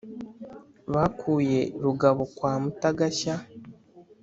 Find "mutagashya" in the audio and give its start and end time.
2.61-3.33